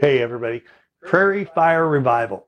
Hey, 0.00 0.22
everybody. 0.22 0.62
Prairie 1.02 1.44
Fire 1.44 1.88
Revival. 1.88 2.46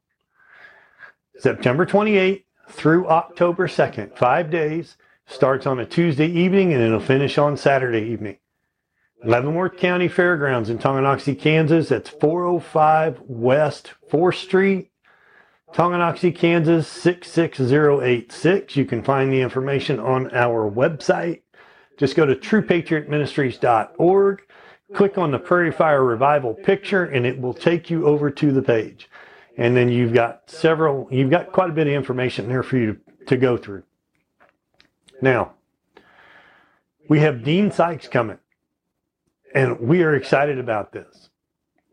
September 1.37 1.85
28th 1.85 2.45
through 2.69 3.09
October 3.09 3.67
2nd. 3.67 4.17
Five 4.17 4.51
days. 4.51 4.97
Starts 5.27 5.67
on 5.67 5.81
a 5.81 5.85
Tuesday 5.85 6.29
evening 6.29 6.73
and 6.73 6.81
it'll 6.81 7.01
finish 7.01 7.39
on 7.39 7.57
Saturday 7.57 8.09
evening. 8.09 8.37
Leavenworth 9.25 9.79
County 9.79 10.07
Fairgrounds 10.07 10.71
in 10.71 10.79
Tonganoxie, 10.79 11.41
Kansas. 11.41 11.89
That's 11.89 12.09
405 12.09 13.21
West 13.27 13.95
4th 14.09 14.37
Street, 14.37 14.93
Tonganoxie, 15.75 16.37
Kansas 16.37 16.87
66086. 16.87 18.77
You 18.77 18.85
can 18.85 19.03
find 19.03 19.33
the 19.33 19.41
information 19.41 19.99
on 19.99 20.33
our 20.33 20.71
website. 20.71 21.43
Just 21.99 22.15
go 22.15 22.27
to 22.27 22.37
truepatriotministries.org 22.37 24.43
click 24.95 25.19
on 25.19 25.31
the 25.31 25.39
Prairie 25.39 25.73
Fire 25.73 26.05
Revival 26.05 26.55
picture 26.55 27.05
and 27.05 27.25
it 27.27 27.41
will 27.41 27.55
take 27.55 27.91
you 27.91 28.07
over 28.07 28.31
to 28.31 28.53
the 28.53 28.63
page. 28.63 29.09
And 29.57 29.77
then 29.77 29.89
you've 29.89 30.15
got 30.15 30.51
several, 30.51 31.09
you've 31.11 31.31
got 31.31 31.53
quite 31.53 31.71
a 31.71 31.73
bit 31.73 31.87
of 31.87 31.93
information 31.93 32.49
there 32.49 32.63
for 32.63 32.79
you 32.79 32.95
to, 32.95 33.25
to 33.27 33.37
go 33.37 33.57
through. 33.57 33.83
Now, 35.21 35.53
we 37.09 37.21
have 37.21 37.45
Dean 37.45 37.71
Sykes 37.71 38.09
coming, 38.09 38.39
and 39.55 39.81
we 39.81 40.03
are 40.03 40.15
excited 40.15 40.59
about 40.59 40.93
this. 40.93 41.29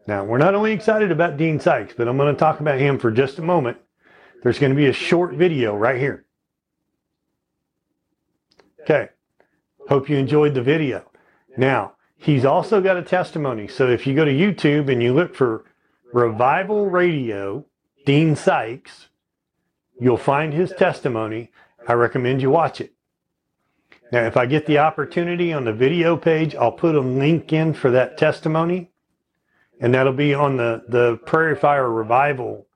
Now, 0.08 0.24
we're 0.24 0.38
not 0.38 0.56
only 0.56 0.72
excited 0.72 1.12
about 1.12 1.36
Dean 1.36 1.60
Sykes, 1.60 1.94
but 1.98 2.08
I'm 2.08 2.18
going 2.18 2.34
to 2.34 2.40
talk 2.40 2.62
about 2.62 2.80
him 2.80 2.98
for 2.98 3.12
just 3.12 3.40
a 3.40 3.42
moment. 3.42 3.78
There's 4.44 4.60
going 4.60 4.72
to 4.72 4.76
be 4.76 4.88
a 4.88 4.94
short 4.94 5.34
video 5.34 5.76
right 5.76 6.00
here. 6.00 6.26
Okay. 8.82 9.10
Hope 9.90 10.10
you 10.10 10.16
enjoyed 10.16 10.54
the 10.54 10.62
video. 10.62 11.04
Now, 11.58 11.97
He's 12.18 12.46
also 12.46 12.82
got 12.82 12.98
a 12.98 13.04
testimony. 13.04 13.68
So 13.68 13.90
if 13.90 14.08
you 14.08 14.16
go 14.16 14.26
to 14.26 14.32
YouTube 14.32 14.92
and 14.92 15.02
you 15.02 15.14
look 15.14 15.36
for 15.36 15.66
Revival 16.14 16.90
Radio, 16.90 17.66
Dean 18.06 18.36
Sykes, 18.36 19.10
you'll 20.00 20.18
find 20.18 20.54
his 20.54 20.72
testimony. 20.72 21.52
I 21.88 21.94
recommend 21.94 22.42
you 22.42 22.50
watch 22.50 22.82
it. 22.82 22.94
Now, 24.12 24.26
if 24.26 24.38
I 24.38 24.46
get 24.46 24.66
the 24.66 24.78
opportunity 24.78 25.52
on 25.52 25.66
the 25.66 25.74
video 25.74 26.16
page, 26.16 26.56
I'll 26.56 26.72
put 26.72 26.96
a 26.96 27.02
link 27.02 27.52
in 27.52 27.74
for 27.74 27.92
that 27.92 28.18
testimony, 28.18 28.90
and 29.82 29.94
that'll 29.94 30.14
be 30.14 30.34
on 30.34 30.56
the, 30.56 30.84
the 30.88 31.18
Prairie 31.26 31.58
Fire 31.58 31.92
Revival 31.92 32.68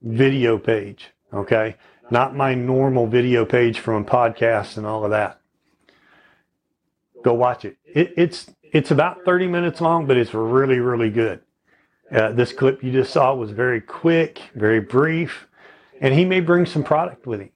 video 0.00 0.58
page. 0.58 1.10
Okay. 1.32 1.76
Not 2.10 2.34
my 2.34 2.54
normal 2.54 3.06
video 3.06 3.44
page 3.44 3.80
from 3.80 4.04
podcasts 4.04 4.76
and 4.76 4.86
all 4.86 5.04
of 5.04 5.10
that. 5.10 5.40
Go 7.22 7.34
watch 7.34 7.64
it. 7.64 7.76
it 7.84 8.14
it's 8.16 8.50
it's 8.72 8.90
about 8.90 9.24
30 9.24 9.46
minutes 9.46 9.80
long, 9.80 10.06
but 10.06 10.16
it's 10.16 10.34
really, 10.34 10.78
really 10.78 11.10
good. 11.10 11.40
Uh, 12.10 12.32
this 12.32 12.52
clip 12.52 12.82
you 12.82 12.90
just 12.90 13.12
saw 13.12 13.34
was 13.34 13.50
very 13.50 13.80
quick, 13.80 14.40
very 14.54 14.80
brief, 14.80 15.46
and 16.00 16.14
he 16.14 16.24
may 16.24 16.40
bring 16.40 16.64
some 16.64 16.82
product 16.82 17.26
with 17.26 17.40
him. 17.40 17.50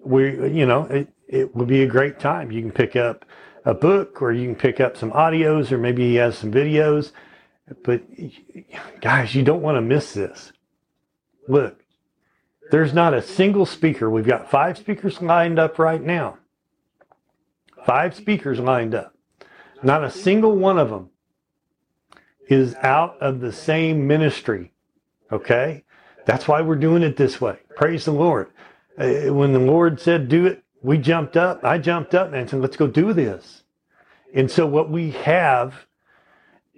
We, 0.00 0.50
you 0.50 0.66
know, 0.66 0.84
it, 0.84 1.08
it 1.28 1.54
would 1.54 1.68
be 1.68 1.82
a 1.82 1.86
great 1.86 2.18
time. 2.18 2.50
You 2.50 2.60
can 2.60 2.72
pick 2.72 2.96
up 2.96 3.24
a 3.64 3.74
book 3.74 4.20
or 4.20 4.32
you 4.32 4.46
can 4.46 4.56
pick 4.56 4.80
up 4.80 4.96
some 4.96 5.12
audios 5.12 5.70
or 5.70 5.78
maybe 5.78 6.08
he 6.08 6.16
has 6.16 6.36
some 6.36 6.52
videos. 6.52 7.12
But 7.84 8.02
guys, 9.00 9.34
you 9.34 9.44
don't 9.44 9.62
want 9.62 9.76
to 9.76 9.80
miss 9.80 10.12
this. 10.12 10.52
Look, 11.46 11.84
there's 12.70 12.92
not 12.92 13.14
a 13.14 13.22
single 13.22 13.66
speaker. 13.66 14.10
We've 14.10 14.26
got 14.26 14.50
five 14.50 14.78
speakers 14.78 15.22
lined 15.22 15.58
up 15.58 15.78
right 15.78 16.02
now. 16.02 16.38
Five 17.86 18.14
speakers 18.14 18.58
lined 18.58 18.94
up. 18.94 19.14
Not 19.82 20.04
a 20.04 20.10
single 20.10 20.56
one 20.56 20.78
of 20.78 20.90
them 20.90 21.10
is 22.48 22.74
out 22.76 23.20
of 23.20 23.40
the 23.40 23.52
same 23.52 24.06
ministry. 24.06 24.72
Okay? 25.30 25.84
That's 26.26 26.46
why 26.46 26.60
we're 26.60 26.76
doing 26.76 27.02
it 27.02 27.16
this 27.16 27.40
way. 27.40 27.58
Praise 27.76 28.04
the 28.04 28.12
Lord. 28.12 28.50
Uh, 28.98 29.32
when 29.32 29.52
the 29.52 29.58
Lord 29.58 30.00
said, 30.00 30.28
do 30.28 30.46
it, 30.46 30.62
we 30.82 30.98
jumped 30.98 31.36
up. 31.36 31.64
I 31.64 31.78
jumped 31.78 32.14
up 32.14 32.32
and 32.32 32.48
said, 32.48 32.60
let's 32.60 32.76
go 32.76 32.86
do 32.86 33.12
this. 33.12 33.62
And 34.34 34.50
so 34.50 34.66
what 34.66 34.90
we 34.90 35.10
have 35.10 35.86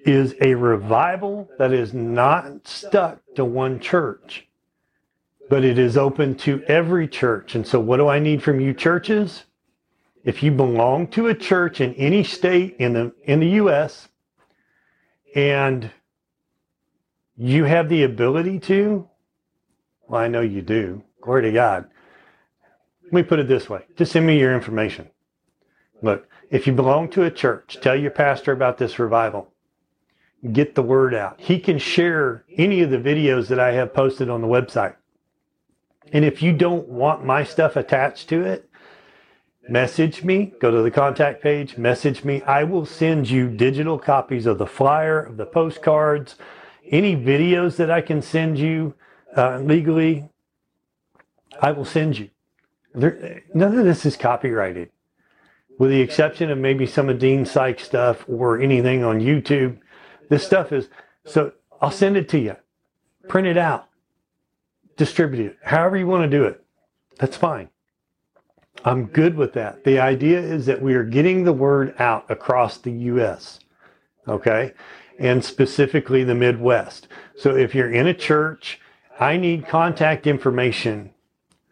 is 0.05 0.35
a 0.41 0.55
revival 0.55 1.51
that 1.59 1.73
is 1.73 1.95
not 1.95 2.69
stuck 2.69 3.21
to 3.37 3.45
one 3.45 3.81
church, 3.81 4.47
but 5.49 5.65
it 5.65 5.79
is 5.79 5.97
open 5.97 6.35
to 6.37 6.63
every 6.65 7.09
church. 7.09 7.55
And 7.55 7.67
so 7.67 7.81
what 7.81 7.97
do 7.97 8.09
I 8.09 8.19
need 8.19 8.43
from 8.43 8.61
you 8.61 8.75
churches? 8.75 9.45
If 10.25 10.43
you 10.43 10.51
belong 10.51 11.07
to 11.09 11.29
a 11.29 11.35
church 11.35 11.81
in 11.81 11.95
any 11.95 12.25
state 12.25 12.77
in 12.79 12.95
the 12.95 13.13
in 13.25 13.41
the 13.41 13.51
US 13.51 14.09
and 15.37 15.91
you 17.37 17.65
have 17.65 17.89
the 17.89 18.03
ability 18.03 18.59
to 18.61 19.09
well 20.09 20.21
I 20.21 20.29
know 20.29 20.41
you 20.41 20.63
do. 20.63 21.03
Glory 21.21 21.43
to 21.43 21.53
God. 21.53 21.87
Let 23.05 23.13
me 23.13 23.23
put 23.23 23.39
it 23.39 23.49
this 23.49 23.69
way. 23.69 23.85
Just 23.97 24.13
send 24.13 24.27
me 24.27 24.39
your 24.39 24.55
information. 24.55 25.11
Look 26.03 26.27
if 26.51 26.67
you 26.67 26.73
belong 26.73 27.11
to 27.11 27.25
a 27.25 27.31
church 27.31 27.79
tell 27.81 27.97
your 27.97 28.11
pastor 28.11 28.53
about 28.53 28.79
this 28.79 28.99
revival. 28.99 29.49
Get 30.53 30.75
the 30.75 30.83
word 30.83 31.15
out. 31.15 31.41
He 31.41 31.59
can 31.59 31.79
share 31.79 32.45
any 32.57 32.83
of 32.83 32.91
the 32.91 32.99
videos 32.99 33.49
that 33.49 33.59
I 33.59 33.73
have 33.73 33.95
posted 33.95 34.29
on 34.29 34.43
the 34.43 34.47
website. 34.47 34.97
And 36.13 36.25
if 36.25 36.43
you 36.43 36.53
don't 36.53 36.87
want 36.87 37.25
my 37.25 37.45
stuff 37.45 37.77
attached 37.77 38.29
to 38.29 38.43
it 38.43 38.69
message 39.69 40.23
me, 40.25 40.53
go 40.61 40.71
to 40.71 40.83
the 40.83 40.91
contact 40.91 41.43
page, 41.43 41.79
message 41.79 42.25
me. 42.25 42.43
I 42.43 42.65
will 42.65 42.87
send 42.87 43.29
you 43.29 43.49
digital 43.49 43.99
copies 43.99 44.47
of 44.47 44.59
the 44.59 44.67
flyer, 44.67 45.21
of 45.21 45.37
the 45.37 45.47
postcards, 45.47 46.37
any 46.91 47.17
videos 47.17 47.77
that 47.77 47.91
I 47.91 48.01
can 48.01 48.21
send 48.21 48.59
you 48.59 48.95
uh, 49.37 49.59
legally. 49.59 50.29
I 51.61 51.73
will 51.73 51.85
send 51.85 52.19
you. 52.19 52.31
There, 52.95 53.43
none 53.55 53.77
of 53.79 53.85
this 53.85 54.07
is 54.07 54.17
copyrighted, 54.17 54.91
with 55.79 55.91
the 55.91 56.01
exception 56.01 56.51
of 56.51 56.59
maybe 56.59 56.87
some 56.87 57.09
of 57.09 57.19
Dean 57.19 57.45
Sykes 57.45 57.85
stuff 57.85 58.25
or 58.29 58.61
anything 58.61 59.03
on 59.03 59.21
YouTube. 59.21 59.79
This 60.29 60.45
stuff 60.45 60.73
is 60.73 60.89
so. 61.25 61.53
I'll 61.81 61.91
send 61.91 62.17
it 62.17 62.29
to 62.31 62.39
you. 62.39 62.57
Print 63.29 63.49
it 63.49 63.57
out. 63.57 63.89
Distribute 64.97 65.47
it. 65.47 65.59
However 65.63 65.97
you 65.97 66.07
want 66.07 66.31
to 66.31 66.37
do 66.37 66.45
it. 66.45 66.65
That's 67.19 67.37
fine. 67.37 67.69
I'm 68.85 69.07
good 69.07 69.37
with 69.37 69.53
that. 69.55 69.85
The 69.85 69.99
idea 69.99 70.41
is 70.41 70.67
that 70.67 70.83
we 70.83 70.95
are 70.95 71.05
getting 71.05 71.45
the 71.45 71.53
word 71.53 71.95
out 71.99 72.31
across 72.31 72.79
the 72.79 72.93
U.S. 72.93 73.61
Okay. 74.29 74.73
And 75.19 75.45
specifically 75.45 76.25
the 76.25 76.35
Midwest. 76.35 77.09
So 77.37 77.57
if 77.57 77.75
you're 77.75 77.93
in 77.93 78.07
a 78.07 78.15
church, 78.15 78.81
I 79.21 79.37
need 79.37 79.69
contact 79.69 80.27
information. 80.27 81.11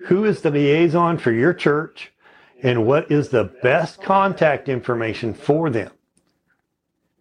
Who 0.06 0.24
is 0.24 0.42
the 0.42 0.50
liaison 0.50 1.18
for 1.18 1.32
your 1.32 1.52
church? 1.52 2.12
And 2.62 2.86
what 2.86 3.10
is 3.10 3.28
the 3.28 3.52
best 3.62 4.00
contact 4.00 4.68
information 4.68 5.34
for 5.34 5.70
them? 5.70 5.90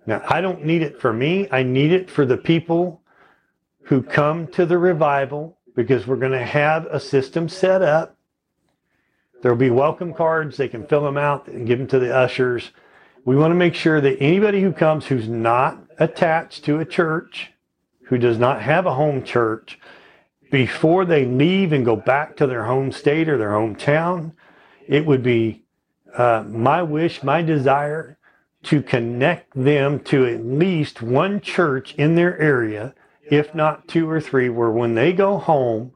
Now, 0.06 0.22
I 0.28 0.42
don't 0.42 0.66
need 0.66 0.84
it 0.84 1.00
for 1.00 1.12
me. 1.12 1.48
I 1.52 1.64
need 1.64 1.92
it 1.92 2.10
for 2.10 2.26
the 2.26 2.38
people 2.38 3.02
who 3.84 4.02
come 4.04 4.48
to 4.48 4.66
the 4.66 4.78
revival 4.78 5.58
because 5.76 6.06
we're 6.06 6.16
going 6.18 6.32
to 6.32 6.46
have 6.46 6.86
a 6.88 7.00
system 7.00 7.50
set 7.50 7.82
up 7.82 8.16
There'll 9.42 9.58
be 9.58 9.72
welcome 9.72 10.14
cards. 10.14 10.58
They 10.58 10.68
can 10.68 10.86
fill 10.86 11.04
them 11.04 11.18
out 11.18 11.48
and 11.48 11.66
give 11.66 11.80
them 11.80 11.88
to 11.88 12.00
the 12.00 12.16
ushers. 12.16 12.72
We 13.26 13.36
want 13.36 13.52
to 13.52 13.56
make 13.56 13.74
sure 13.74 14.00
that 14.00 14.22
anybody 14.22 14.62
who 14.62 14.72
comes 14.72 15.08
who's 15.08 15.28
not 15.28 15.80
attached 15.98 16.64
to 16.66 16.80
a 16.80 16.86
church, 16.86 17.52
who 18.06 18.18
does 18.18 18.38
not 18.38 18.62
have 18.62 18.86
a 18.86 18.94
home 18.94 19.24
church, 19.24 19.80
before 20.52 21.06
they 21.06 21.26
leave 21.26 21.72
and 21.72 21.86
go 21.86 21.96
back 21.96 22.36
to 22.38 22.46
their 22.46 22.66
home 22.66 22.92
state 22.92 23.30
or 23.30 23.38
their 23.38 23.52
hometown, 23.52 24.34
it 24.88 25.06
would 25.06 25.24
be 25.24 25.64
uh, 26.16 26.44
my 26.48 26.84
wish, 26.84 27.24
my 27.24 27.42
desire 27.42 28.18
to 28.64 28.84
connect 28.84 29.54
them 29.56 30.00
to 30.02 30.26
at 30.26 30.46
least 30.46 31.02
one 31.02 31.42
church 31.42 31.96
in 31.96 32.14
their 32.16 32.38
area, 32.38 32.94
if 33.24 33.56
not 33.56 33.88
two 33.88 34.08
or 34.08 34.22
three, 34.22 34.50
where 34.50 34.70
when 34.70 34.94
they 34.94 35.14
go 35.14 35.38
home, 35.38 35.94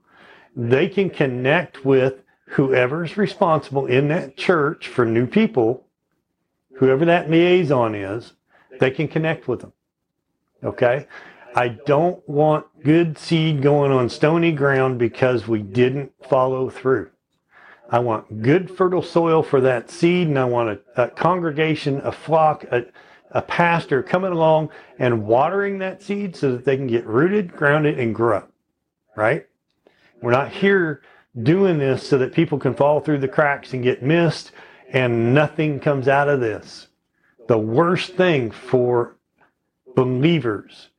they 0.56 0.88
can 0.88 1.10
connect 1.10 1.86
with 1.86 2.22
whoever's 2.50 3.18
responsible 3.18 3.86
in 3.86 4.08
that 4.10 4.38
church 4.38 4.88
for 4.88 5.06
new 5.06 5.26
people, 5.26 5.86
whoever 6.78 7.06
that 7.06 7.30
liaison 7.30 7.96
is, 7.96 8.34
they 8.80 8.92
can 8.92 9.08
connect 9.08 9.48
with 9.48 9.62
them. 9.62 9.74
Okay? 10.64 11.08
I 11.56 11.70
don't 11.70 12.28
want 12.28 12.66
good 12.84 13.18
seed 13.18 13.62
going 13.62 13.92
on 13.92 14.10
stony 14.10 14.52
ground 14.52 15.00
because 15.00 15.48
we 15.48 15.62
didn't 15.62 16.12
follow 16.30 16.70
through. 16.70 17.10
I 17.90 18.00
want 18.00 18.42
good 18.42 18.70
fertile 18.70 19.02
soil 19.02 19.42
for 19.44 19.62
that 19.62 19.90
seed, 19.90 20.28
and 20.28 20.40
I 20.40 20.46
want 20.46 20.82
a, 20.98 21.04
a 21.04 21.08
congregation, 21.08 22.02
a 22.04 22.12
flock, 22.12 22.64
a, 22.66 22.86
a 23.32 23.42
pastor 23.42 24.04
coming 24.04 24.32
along 24.32 24.70
and 25.00 25.26
watering 25.26 25.78
that 25.80 26.02
seed 26.02 26.36
so 26.36 26.52
that 26.52 26.66
they 26.66 26.76
can 26.78 26.88
get 26.88 27.06
rooted, 27.06 27.56
grounded, 27.56 28.00
and 28.00 28.14
grow. 28.14 28.44
Right? 29.16 29.46
We're 30.22 30.32
not 30.32 30.52
here 30.52 31.04
doing 31.42 31.78
this 31.78 32.08
so 32.08 32.18
that 32.18 32.34
people 32.34 32.58
can 32.58 32.74
fall 32.74 33.00
through 33.00 33.20
the 33.20 33.28
cracks 33.28 33.74
and 33.74 33.84
get 33.84 34.02
missed 34.04 34.52
and 34.92 35.34
nothing 35.34 35.80
comes 35.80 36.08
out 36.08 36.30
of 36.30 36.40
this. 36.40 36.88
The 37.48 37.58
worst 37.58 38.16
thing 38.16 38.52
for 38.52 39.18
believers 39.96 40.90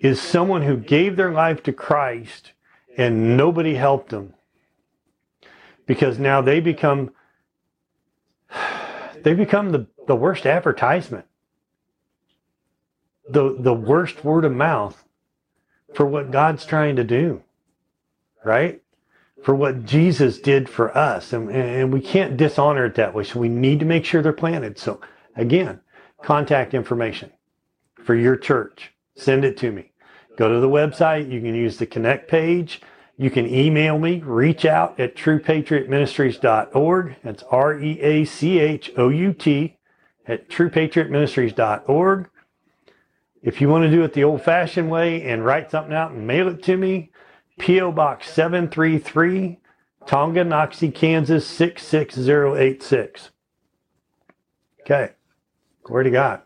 is 0.00 0.20
someone 0.20 0.62
who 0.62 0.76
gave 0.76 1.16
their 1.16 1.32
life 1.32 1.62
to 1.64 1.72
Christ 1.72 2.52
and 2.96 3.36
nobody 3.36 3.74
helped 3.74 4.10
them. 4.10 4.34
Because 5.86 6.18
now 6.18 6.40
they 6.40 6.60
become 6.60 7.10
they 9.22 9.34
become 9.34 9.70
the, 9.72 9.86
the 10.06 10.16
worst 10.16 10.46
advertisement. 10.46 11.26
The 13.28 13.56
the 13.58 13.74
worst 13.74 14.24
word 14.24 14.44
of 14.44 14.52
mouth 14.52 15.04
for 15.94 16.06
what 16.06 16.30
God's 16.30 16.64
trying 16.64 16.96
to 16.96 17.04
do 17.04 17.42
right 18.44 18.80
for 19.42 19.54
what 19.54 19.84
Jesus 19.84 20.38
did 20.38 20.68
for 20.68 20.96
us. 20.96 21.32
And, 21.32 21.50
and 21.50 21.92
we 21.92 22.00
can't 22.00 22.36
dishonor 22.36 22.86
it 22.86 22.94
that 22.96 23.14
way. 23.14 23.24
So 23.24 23.40
we 23.40 23.48
need 23.48 23.80
to 23.80 23.86
make 23.86 24.04
sure 24.04 24.22
they're 24.22 24.32
planted. 24.32 24.78
So 24.78 25.00
again 25.36 25.80
contact 26.22 26.74
information 26.74 27.32
for 28.04 28.14
your 28.14 28.36
church. 28.36 28.92
Send 29.16 29.44
it 29.44 29.56
to 29.58 29.72
me. 29.72 29.92
Go 30.36 30.48
to 30.48 30.60
the 30.60 30.68
website. 30.68 31.30
You 31.30 31.40
can 31.40 31.54
use 31.54 31.78
the 31.78 31.86
connect 31.86 32.30
page. 32.30 32.80
You 33.16 33.30
can 33.30 33.46
email 33.46 33.98
me, 33.98 34.22
reach 34.24 34.64
out 34.64 34.98
at 34.98 35.14
truepatriotministries.org. 35.14 37.16
That's 37.22 37.42
R 37.50 37.78
E 37.78 38.00
A 38.00 38.24
C 38.24 38.58
H 38.58 38.90
O 38.96 39.10
U 39.10 39.34
T 39.34 39.76
at 40.26 40.48
truepatriotministries.org. 40.48 42.30
If 43.42 43.60
you 43.60 43.68
want 43.68 43.84
to 43.84 43.90
do 43.90 44.02
it 44.04 44.14
the 44.14 44.24
old 44.24 44.42
fashioned 44.42 44.90
way 44.90 45.22
and 45.22 45.44
write 45.44 45.70
something 45.70 45.94
out 45.94 46.12
and 46.12 46.26
mail 46.26 46.48
it 46.48 46.62
to 46.62 46.78
me, 46.78 47.10
P.O. 47.60 47.92
Box 47.92 48.30
733, 48.30 49.58
Tonganoxie, 50.06 50.94
Kansas 50.94 51.46
66086. 51.46 53.30
Okay. 54.80 55.10
Glory 55.82 56.04
to 56.04 56.10
God. 56.10 56.40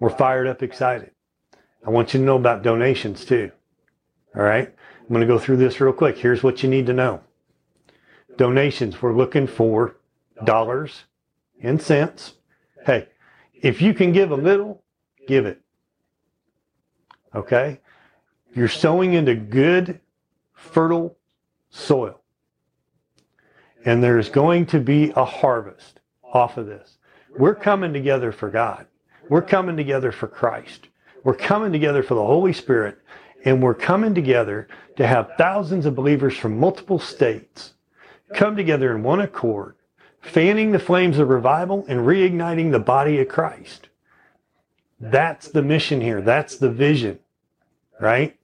We're 0.00 0.10
fired 0.10 0.48
up, 0.48 0.62
excited. 0.62 1.12
I 1.86 1.90
want 1.90 2.12
you 2.12 2.20
to 2.20 2.26
know 2.26 2.36
about 2.36 2.62
donations 2.62 3.24
too. 3.24 3.52
All 4.34 4.42
right. 4.42 4.74
I'm 5.00 5.08
going 5.08 5.20
to 5.20 5.26
go 5.26 5.38
through 5.38 5.58
this 5.58 5.80
real 5.80 5.92
quick. 5.92 6.18
Here's 6.18 6.42
what 6.42 6.62
you 6.64 6.68
need 6.68 6.86
to 6.86 6.92
know. 6.92 7.20
Donations, 8.36 9.00
we're 9.00 9.16
looking 9.16 9.46
for 9.46 9.96
dollars 10.44 11.04
and 11.62 11.80
cents. 11.80 12.34
Hey, 12.84 13.08
if 13.54 13.80
you 13.80 13.94
can 13.94 14.12
give 14.12 14.32
a 14.32 14.36
little, 14.36 14.82
give 15.28 15.46
it. 15.46 15.60
Okay? 17.34 17.80
You're 18.52 18.68
sowing 18.68 19.14
into 19.14 19.36
good, 19.36 20.00
fertile 20.56 21.16
soil. 21.70 22.20
And 23.84 24.02
there's 24.02 24.28
going 24.28 24.66
to 24.66 24.80
be 24.80 25.12
a 25.14 25.24
harvest 25.24 26.00
off 26.24 26.56
of 26.56 26.66
this. 26.66 26.98
We're 27.38 27.54
coming 27.54 27.92
together 27.92 28.32
for 28.32 28.50
God. 28.50 28.86
We're 29.28 29.42
coming 29.42 29.76
together 29.76 30.10
for 30.10 30.26
Christ. 30.26 30.88
We're 31.22 31.34
coming 31.34 31.70
together 31.70 32.02
for 32.02 32.14
the 32.14 32.26
Holy 32.26 32.52
Spirit 32.52 32.98
and 33.46 33.62
we're 33.62 33.74
coming 33.74 34.12
together 34.12 34.66
to 34.96 35.06
have 35.06 35.30
thousands 35.38 35.86
of 35.86 35.94
believers 35.94 36.36
from 36.36 36.58
multiple 36.58 36.98
states 36.98 37.74
come 38.34 38.56
together 38.56 38.94
in 38.94 39.04
one 39.04 39.20
accord, 39.20 39.76
fanning 40.20 40.72
the 40.72 40.80
flames 40.80 41.18
of 41.18 41.28
revival 41.28 41.84
and 41.88 42.00
reigniting 42.00 42.72
the 42.72 42.80
body 42.80 43.20
of 43.20 43.28
Christ. 43.28 43.88
That's 44.98 45.48
the 45.48 45.62
mission 45.62 46.00
here. 46.00 46.20
That's 46.20 46.56
the 46.56 46.70
vision, 46.70 47.20
right? 48.00 48.36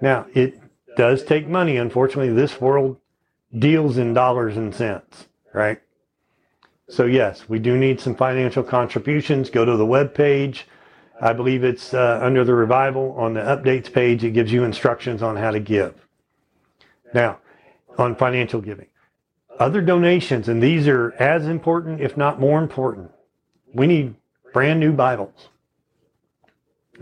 Now, 0.00 0.26
it 0.34 0.59
does 0.96 1.22
take 1.22 1.48
money. 1.48 1.76
Unfortunately, 1.76 2.32
this 2.32 2.60
world 2.60 2.96
deals 3.56 3.98
in 3.98 4.14
dollars 4.14 4.56
and 4.56 4.74
cents, 4.74 5.26
right? 5.52 5.80
So, 6.88 7.04
yes, 7.04 7.48
we 7.48 7.58
do 7.58 7.76
need 7.76 8.00
some 8.00 8.16
financial 8.16 8.62
contributions. 8.62 9.50
Go 9.50 9.64
to 9.64 9.76
the 9.76 9.86
web 9.86 10.14
page 10.14 10.66
I 11.20 11.34
believe 11.34 11.64
it's 11.64 11.92
uh, 11.92 12.18
under 12.22 12.44
the 12.44 12.54
revival 12.54 13.14
on 13.18 13.34
the 13.34 13.40
updates 13.40 13.92
page. 13.92 14.24
It 14.24 14.30
gives 14.30 14.50
you 14.50 14.64
instructions 14.64 15.22
on 15.22 15.36
how 15.36 15.50
to 15.50 15.60
give. 15.60 15.94
Now, 17.12 17.38
on 17.98 18.16
financial 18.16 18.62
giving, 18.62 18.86
other 19.58 19.82
donations, 19.82 20.48
and 20.48 20.62
these 20.62 20.88
are 20.88 21.12
as 21.18 21.46
important, 21.46 22.00
if 22.00 22.16
not 22.16 22.40
more 22.40 22.58
important. 22.58 23.10
We 23.74 23.86
need 23.86 24.14
brand 24.54 24.80
new 24.80 24.92
Bibles, 24.92 25.48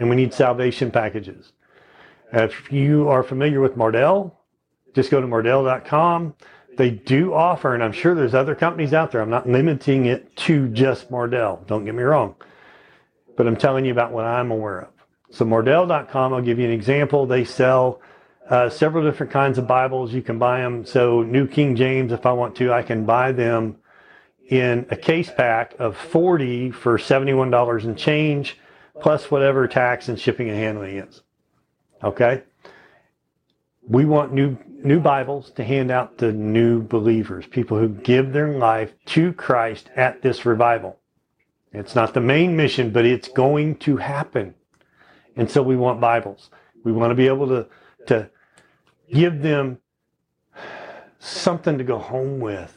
and 0.01 0.11
we 0.11 0.17
need 0.17 0.35
salvation 0.35 0.91
packages. 0.91 1.53
If 2.33 2.71
you 2.73 3.09
are 3.09 3.23
familiar 3.23 3.61
with 3.61 3.77
Mardel, 3.77 4.33
just 4.95 5.11
go 5.11 5.21
to 5.21 5.27
mardel.com. 5.27 6.35
They 6.77 6.91
do 6.91 7.35
offer, 7.35 7.75
and 7.75 7.83
I'm 7.83 7.93
sure 7.93 8.15
there's 8.15 8.35
other 8.35 8.55
companies 8.55 8.93
out 8.93 9.11
there. 9.11 9.21
I'm 9.21 9.31
not 9.31 9.49
limiting 9.49 10.07
it 10.07 10.37
to 10.37 10.69
just 10.69 11.11
Mardel. 11.11 11.67
Don't 11.67 11.85
get 11.85 11.95
me 11.95 12.03
wrong 12.03 12.37
but 13.39 13.47
I'm 13.47 13.57
telling 13.57 13.85
you 13.85 13.93
about 13.93 14.13
what 14.13 14.25
I'm 14.25 14.51
aware 14.51 14.81
of. 14.81 14.89
So 15.31 15.47
Mardel.com, 15.47 16.35
I'll 16.35 16.43
give 16.43 16.59
you 16.59 16.65
an 16.65 16.73
example. 16.73 17.25
They 17.25 17.45
sell 17.45 18.03
uh, 18.51 18.69
several 18.69 19.09
different 19.09 19.33
kinds 19.33 19.59
of 19.59 19.67
Bibles. 19.69 20.13
You 20.13 20.23
can 20.23 20.41
buy 20.41 20.61
them. 20.61 20.85
So 20.85 21.23
New 21.23 21.47
King 21.47 21.77
James, 21.77 22.11
if 22.11 22.27
I 22.27 22.33
want 22.33 22.57
to, 22.57 22.73
I 22.73 22.83
can 22.83 23.07
buy 23.07 23.31
them 23.31 23.77
in 24.49 24.87
a 24.91 24.97
case 24.97 25.31
pack 25.31 25.77
of 25.79 25.97
40 25.97 26.73
for 26.73 26.99
$71 26.99 27.85
and 27.85 27.97
change, 27.97 28.59
plus 29.01 29.31
whatever 29.31 29.69
tax 29.69 30.09
and 30.09 30.19
shipping 30.19 30.49
and 30.49 30.59
handling 30.59 30.97
is. 30.97 31.23
Okay? 32.03 32.43
We 33.83 34.05
want 34.05 34.33
new 34.33 34.57
new 34.67 35.01
Bibles 35.01 35.51
to 35.53 35.65
hand 35.65 35.91
out 35.91 36.19
to 36.19 36.33
new 36.33 36.83
believers, 36.83 37.47
people 37.47 37.79
who 37.79 37.89
give 37.89 38.33
their 38.33 38.57
life 38.59 38.93
to 39.07 39.33
Christ 39.33 39.91
at 39.97 40.23
this 40.23 40.47
revival. 40.47 40.99
It's 41.73 41.95
not 41.95 42.15
the 42.15 42.21
main 42.21 42.57
mission, 42.57 42.91
but 42.91 43.05
it's 43.05 43.29
going 43.29 43.77
to 43.79 43.97
happen. 43.97 44.55
And 45.37 45.51
so 45.51 45.63
we 45.63 45.77
want 45.77 46.01
Bibles. 46.01 46.51
We 46.85 46.93
want 46.93 47.11
to 47.11 47.15
be 47.15 47.27
able 47.27 47.49
to, 47.49 47.67
to 48.07 48.31
give 49.13 49.43
them 49.43 49.79
something 51.19 51.77
to 51.79 51.85
go 51.85 51.99
home 51.99 52.41
with 52.41 52.75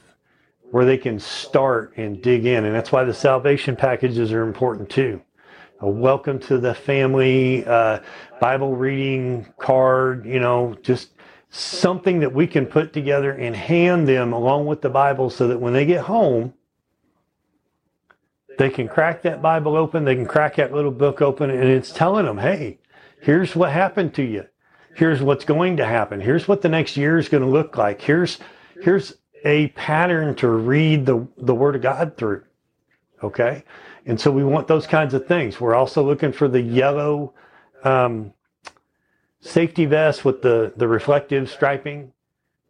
where 0.72 0.86
they 0.86 0.98
can 0.98 1.20
start 1.20 1.94
and 1.98 2.22
dig 2.22 2.46
in. 2.46 2.66
And 2.66 2.74
that's 2.74 2.92
why 2.92 3.04
the 3.04 3.14
salvation 3.14 3.76
packages 3.76 4.32
are 4.32 4.44
important 4.44 4.90
too. 4.90 5.22
A 5.84 5.90
welcome 5.90 6.38
to 6.42 6.60
the 6.60 6.76
family, 6.76 7.66
uh, 7.66 8.02
Bible 8.40 8.76
reading 8.76 9.52
card, 9.58 10.28
you 10.28 10.40
know, 10.40 10.78
just 10.84 11.10
something 11.50 12.20
that 12.20 12.32
we 12.32 12.46
can 12.46 12.68
put 12.68 12.94
together 12.94 13.32
and 13.32 13.56
hand 13.56 14.08
them 14.08 14.32
along 14.32 14.68
with 14.68 14.82
the 14.82 14.92
Bible 14.92 15.32
so 15.32 15.48
that 15.48 15.60
when 15.60 15.74
they 15.74 15.88
get 15.88 16.02
home, 16.02 16.54
they 18.60 18.70
can 18.70 18.88
crack 18.88 19.24
that 19.24 19.42
Bible 19.42 19.76
open, 19.76 20.06
they 20.06 20.14
can 20.14 20.28
crack 20.28 20.58
that 20.58 20.72
little 20.72 20.92
book 20.92 21.20
open, 21.20 21.50
and 21.50 21.64
it's 21.64 21.92
telling 21.92 22.28
them, 22.28 22.38
hey, 22.38 22.78
here's 23.20 23.56
what 23.56 23.72
happened 23.72 24.14
to 24.14 24.24
you. 24.24 24.46
Here's 24.94 25.24
what's 25.24 25.46
going 25.46 25.78
to 25.78 25.86
happen. 25.86 26.22
Here's 26.22 26.48
what 26.48 26.62
the 26.62 26.70
next 26.70 26.96
year 26.96 27.18
is 27.18 27.28
going 27.28 27.42
to 27.42 27.50
look 27.50 27.76
like. 27.76 28.04
Here's 28.04 28.38
here's 28.84 29.16
a 29.44 29.70
pattern 29.70 30.36
to 30.36 30.48
read 30.48 31.08
the, 31.08 31.28
the 31.38 31.56
Word 31.56 31.76
of 31.76 31.82
God 31.82 32.18
through. 32.18 32.44
Okay? 33.24 33.64
And 34.06 34.20
so 34.20 34.32
we 34.32 34.44
want 34.44 34.68
those 34.68 34.88
kinds 34.88 35.14
of 35.14 35.28
things. 35.28 35.62
We're 35.62 35.76
also 35.76 36.04
looking 36.04 36.32
for 36.32 36.48
the 36.48 36.62
yellow 36.62 37.34
um, 37.84 38.34
safety 39.40 39.86
vest 39.86 40.26
with 40.26 40.42
the, 40.42 40.74
the 40.76 40.88
reflective 40.88 41.50
striping. 41.50 42.12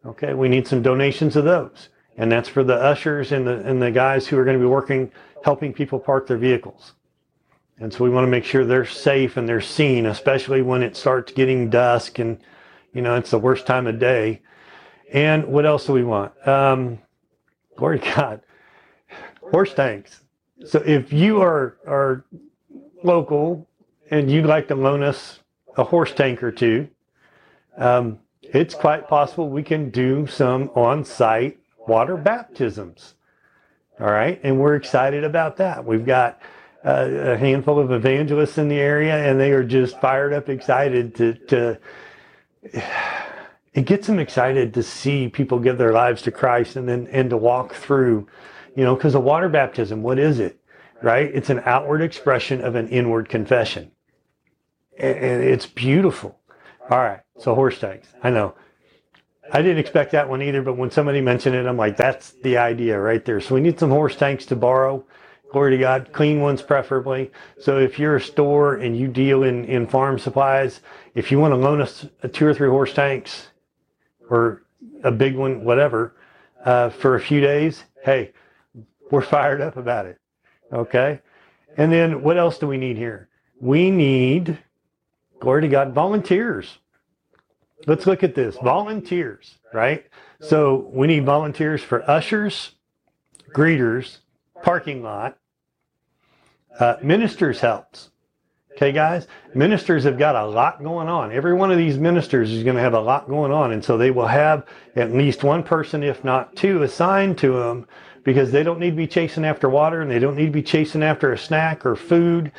Okay, 0.06 0.34
we 0.34 0.50
need 0.50 0.68
some 0.68 0.82
donations 0.82 1.36
of 1.36 1.46
those. 1.46 1.90
And 2.18 2.32
that's 2.32 2.50
for 2.50 2.64
the 2.64 2.76
ushers 2.76 3.32
and 3.32 3.48
the 3.48 3.60
and 3.60 3.82
the 3.82 3.92
guys 3.92 4.28
who 4.28 4.38
are 4.38 4.44
going 4.44 4.58
to 4.58 4.64
be 4.64 4.70
working 4.70 5.12
helping 5.44 5.74
people 5.74 6.00
park 6.00 6.28
their 6.28 6.38
vehicles. 6.38 6.94
And 7.80 7.92
so 7.92 8.04
we 8.04 8.10
want 8.10 8.26
to 8.26 8.30
make 8.30 8.44
sure 8.44 8.64
they're 8.64 8.86
safe 8.86 9.38
and 9.38 9.50
they're 9.50 9.62
seen, 9.62 10.06
especially 10.06 10.62
when 10.62 10.84
it 10.84 10.96
starts 10.96 11.32
getting 11.32 11.70
dusk 11.70 12.20
and, 12.20 12.38
you 12.94 13.02
know, 13.02 13.16
it's 13.16 13.32
the 13.32 13.40
worst 13.40 13.66
time 13.66 13.88
of 13.88 13.98
day. 13.98 14.42
And 15.12 15.48
what 15.48 15.66
else 15.66 15.88
do 15.88 15.94
we 15.94 16.04
want? 16.04 16.32
Um, 16.48 17.00
glory 17.76 18.00
to 18.00 18.16
God. 18.16 18.42
Horse 19.42 19.74
tanks. 19.74 20.22
So 20.66 20.80
if 20.86 21.12
you 21.12 21.42
are, 21.42 21.78
are 21.88 22.24
local 23.04 23.68
and 24.10 24.30
you'd 24.30 24.46
like 24.46 24.68
to 24.68 24.76
loan 24.76 25.04
us 25.04 25.40
a 25.78 25.84
horse 25.84 26.14
tank 26.14 26.44
or 26.44 26.52
two, 26.52 26.88
um, 27.78 28.20
it's 28.42 28.76
quite 28.76 29.08
possible 29.08 29.50
we 29.50 29.64
can 29.64 29.90
do 29.90 30.28
some 30.28 30.70
on 30.76 31.06
site 31.06 31.60
water 31.88 32.18
baptisms. 32.18 33.16
All 34.00 34.12
right. 34.12 34.40
And 34.44 34.60
we're 34.60 34.76
excited 34.76 35.24
about 35.24 35.58
that. 35.58 35.84
We've 35.86 36.06
got 36.06 36.42
uh, 36.84 37.08
a 37.10 37.38
handful 37.38 37.80
of 37.80 37.92
evangelists 37.92 38.58
in 38.58 38.68
the 38.68 38.80
area 38.80 39.16
and 39.16 39.40
they 39.40 39.52
are 39.52 39.64
just 39.64 40.00
fired 40.02 40.34
up, 40.34 40.50
excited 40.50 41.16
to, 41.16 41.34
to, 41.34 41.80
it 43.74 43.86
gets 43.86 44.08
them 44.08 44.20
excited 44.20 44.74
to 44.74 44.84
see 44.84 45.28
people 45.28 45.60
give 45.60 45.78
their 45.78 45.94
lives 45.94 46.22
to 46.24 46.32
Christ 46.32 46.76
and 46.76 46.88
then, 46.88 47.08
and 47.12 47.30
to 47.30 47.38
walk 47.38 47.74
through, 47.74 48.28
you 48.76 48.84
know, 48.84 48.96
because 48.96 49.16
a 49.16 49.20
water 49.20 49.50
baptism, 49.50 50.04
what 50.04 50.20
is 50.20 50.40
it? 50.40 50.60
Right? 51.02 51.30
It's 51.34 51.50
an 51.50 51.62
outward 51.66 52.02
expression 52.02 52.62
of 52.62 52.76
an 52.76 52.88
inward 52.90 53.28
confession. 53.28 53.92
And 55.00 55.44
it's 55.44 55.66
beautiful. 55.66 56.40
All 56.90 57.00
right. 57.00 57.22
So 57.40 57.56
horse 57.56 57.80
tanks. 57.80 58.08
I 58.22 58.30
know 58.30 58.54
I 59.52 59.62
didn't 59.62 59.80
expect 59.80 60.12
that 60.12 60.30
one 60.30 60.42
either, 60.42 60.62
but 60.62 60.78
when 60.78 60.92
somebody 60.92 61.20
mentioned 61.20 61.56
it, 61.56 61.66
I'm 61.66 61.76
like, 61.76 61.98
that's 61.98 62.32
the 62.44 62.58
idea 62.58 63.00
right 63.00 63.24
there. 63.26 63.42
So 63.42 63.56
we 63.56 63.62
need 63.62 63.80
some 63.80 63.90
horse 63.90 64.16
tanks 64.16 64.46
to 64.48 64.56
borrow. 64.56 65.06
Glory 65.52 65.72
to 65.72 65.78
God, 65.78 66.14
clean 66.14 66.40
ones 66.40 66.62
preferably. 66.62 67.30
So 67.60 67.78
if 67.78 68.00
you're 68.00 68.16
a 68.16 68.22
store 68.22 68.76
and 68.76 68.96
you 68.96 69.10
deal 69.10 69.44
in, 69.44 69.66
in 69.66 69.86
farm 69.86 70.18
supplies 70.18 70.80
if 71.14 71.30
you 71.30 71.40
want 71.40 71.52
to 71.52 71.58
loan 71.58 71.82
us 71.82 72.06
a 72.24 72.30
two 72.30 72.48
or 72.48 72.54
three 72.54 72.70
horse 72.70 72.94
tanks 72.94 73.48
or 74.30 74.64
a 75.04 75.12
big 75.12 75.36
one, 75.36 75.66
whatever, 75.66 76.16
uh, 76.64 76.90
for 76.90 77.16
a 77.16 77.20
few 77.20 77.42
days, 77.42 77.84
hey, 78.06 78.32
we're 79.12 79.22
fired 79.22 79.62
up 79.62 79.78
about 79.78 80.06
it. 80.06 80.18
Okay. 80.72 81.20
And 81.78 81.92
then 81.92 82.24
what 82.24 82.38
else 82.38 82.58
do 82.58 82.68
we 82.68 82.78
need 82.78 82.98
here? 82.98 83.30
We 83.60 83.92
need, 83.92 84.58
glory 85.40 85.62
to 85.62 85.68
God, 85.68 85.94
volunteers. 85.94 86.80
Let's 87.88 88.08
look 88.08 88.24
at 88.24 88.36
this. 88.36 88.56
Volunteers, 88.58 89.58
right? 89.74 90.06
So 90.40 90.90
we 90.92 91.08
need 91.08 91.26
volunteers 91.26 91.84
for 91.84 92.10
ushers, 92.10 92.72
greeters, 93.54 94.18
parking 94.64 95.04
lot, 95.04 95.38
uh, 96.80 96.98
ministers 97.02 97.60
helps. 97.60 98.10
Okay, 98.74 98.92
guys? 98.92 99.28
Ministers 99.54 100.06
have 100.06 100.18
got 100.18 100.36
a 100.36 100.46
lot 100.46 100.82
going 100.82 101.10
on. 101.10 101.32
Every 101.32 101.54
one 101.54 101.72
of 101.72 101.78
these 101.78 101.98
ministers 101.98 102.52
is 102.52 102.64
going 102.64 102.78
to 102.78 102.82
have 102.82 102.94
a 102.94 103.00
lot 103.00 103.28
going 103.28 103.52
on. 103.52 103.74
And 103.74 103.84
so 103.84 103.98
they 103.98 104.12
will 104.12 104.28
have 104.28 104.66
at 104.96 105.12
least 105.12 105.44
one 105.44 105.62
person, 105.62 106.04
if 106.04 106.24
not 106.24 106.56
two, 106.56 106.82
assigned 106.82 107.38
to 107.40 107.54
them 107.60 107.88
because 108.24 108.52
they 108.52 108.64
don't 108.64 108.80
need 108.80 108.92
to 108.92 108.96
be 108.96 109.08
chasing 109.08 109.46
after 109.46 109.70
water 109.70 110.02
and 110.02 110.12
they 110.12 110.20
don't 110.20 110.36
need 110.36 110.48
to 110.48 110.52
be 110.52 110.64
chasing 110.64 111.04
after 111.04 111.34
a 111.34 111.38
snack 111.38 111.86
or 111.86 111.96
food. 111.96 112.52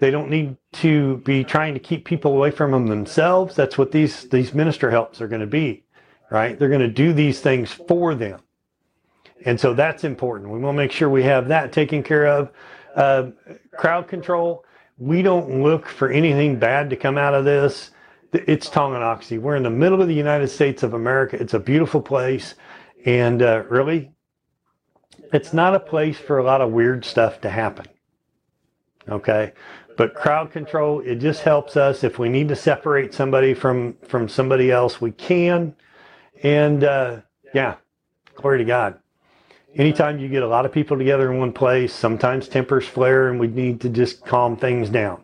They 0.00 0.10
don't 0.10 0.30
need 0.30 0.56
to 0.74 1.18
be 1.18 1.42
trying 1.42 1.74
to 1.74 1.80
keep 1.80 2.04
people 2.04 2.32
away 2.32 2.50
from 2.50 2.70
them 2.70 2.86
themselves. 2.86 3.56
That's 3.56 3.76
what 3.76 3.90
these, 3.90 4.28
these 4.28 4.54
minister 4.54 4.90
helps 4.90 5.20
are 5.20 5.28
going 5.28 5.40
to 5.40 5.46
be, 5.46 5.84
right? 6.30 6.58
They're 6.58 6.68
going 6.68 6.80
to 6.80 6.88
do 6.88 7.12
these 7.12 7.40
things 7.40 7.72
for 7.72 8.14
them. 8.14 8.40
And 9.44 9.58
so 9.58 9.74
that's 9.74 10.04
important. 10.04 10.50
We 10.50 10.58
want 10.58 10.76
to 10.76 10.82
make 10.82 10.92
sure 10.92 11.08
we 11.08 11.24
have 11.24 11.48
that 11.48 11.72
taken 11.72 12.02
care 12.02 12.26
of. 12.26 12.50
Uh, 12.94 13.30
crowd 13.76 14.08
control 14.08 14.64
we 14.98 15.22
don't 15.22 15.62
look 15.62 15.86
for 15.86 16.10
anything 16.10 16.58
bad 16.58 16.90
to 16.90 16.96
come 16.96 17.16
out 17.16 17.34
of 17.34 17.44
this. 17.44 17.92
It's 18.32 18.68
Tonganoxie. 18.68 19.40
We're 19.40 19.56
in 19.56 19.62
the 19.62 19.70
middle 19.70 20.02
of 20.02 20.08
the 20.08 20.14
United 20.14 20.48
States 20.48 20.82
of 20.82 20.92
America. 20.92 21.40
It's 21.40 21.54
a 21.54 21.58
beautiful 21.58 22.02
place. 22.02 22.56
And 23.06 23.40
uh, 23.40 23.62
really, 23.70 24.10
it's 25.32 25.52
not 25.52 25.74
a 25.74 25.80
place 25.80 26.18
for 26.18 26.38
a 26.38 26.44
lot 26.44 26.60
of 26.60 26.72
weird 26.72 27.04
stuff 27.04 27.40
to 27.42 27.50
happen. 27.50 27.86
Okay. 29.08 29.52
But 29.96 30.14
crowd 30.14 30.52
control, 30.52 31.00
it 31.00 31.16
just 31.16 31.42
helps 31.42 31.76
us. 31.76 32.04
If 32.04 32.18
we 32.18 32.28
need 32.28 32.48
to 32.48 32.56
separate 32.56 33.12
somebody 33.12 33.52
from, 33.54 33.94
from 34.06 34.28
somebody 34.28 34.70
else, 34.70 35.00
we 35.00 35.10
can. 35.10 35.74
And 36.42 36.84
uh, 36.84 37.20
yeah, 37.52 37.76
glory 38.36 38.58
to 38.58 38.64
God 38.64 38.98
anytime 39.78 40.18
you 40.18 40.28
get 40.28 40.42
a 40.42 40.48
lot 40.48 40.66
of 40.66 40.72
people 40.72 40.98
together 40.98 41.32
in 41.32 41.38
one 41.38 41.52
place, 41.52 41.94
sometimes 41.94 42.48
tempers 42.48 42.86
flare 42.86 43.28
and 43.28 43.38
we 43.38 43.46
need 43.46 43.80
to 43.80 43.88
just 43.88 44.24
calm 44.24 44.56
things 44.56 44.90
down. 44.90 45.22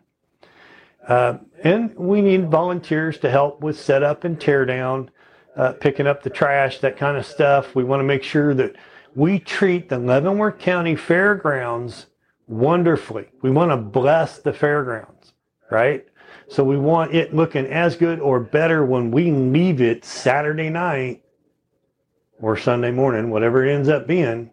Uh, 1.07 1.39
and 1.63 1.95
we 1.97 2.23
need 2.23 2.51
volunteers 2.51 3.19
to 3.19 3.31
help 3.31 3.61
with 3.61 3.79
setup 3.79 4.25
and 4.25 4.41
tear 4.41 4.65
down, 4.65 5.11
uh, 5.57 5.73
picking 5.73 6.07
up 6.07 6.23
the 6.23 6.31
trash, 6.31 6.79
that 6.79 6.97
kind 6.97 7.17
of 7.17 7.27
stuff. 7.27 7.75
We 7.75 7.85
want 7.85 8.01
to 8.01 8.05
make 8.05 8.23
sure 8.23 8.55
that 8.55 8.75
we 9.15 9.39
treat 9.39 9.89
the 9.89 9.99
Leavenworth 9.99 10.59
County 10.59 10.97
Fairgrounds 10.97 12.07
wonderfully. 12.47 13.27
We 13.43 13.51
want 13.51 13.71
to 13.71 13.77
bless 13.77 14.39
the 14.39 14.53
fairgrounds, 14.53 15.33
right? 15.71 16.07
So 16.49 16.63
we 16.63 16.77
want 16.77 17.15
it 17.15 17.35
looking 17.35 17.67
as 17.67 17.97
good 17.97 18.21
or 18.21 18.41
better 18.41 18.85
when 18.85 19.11
we 19.11 19.31
leave 19.31 19.81
it 19.81 20.05
Saturday 20.05 20.69
night 20.69 21.23
or 22.41 22.57
Sunday 22.57 22.91
morning, 22.91 23.31
whatever 23.31 23.65
it 23.65 23.73
ends 23.73 23.89
up 23.89 24.07
being, 24.07 24.51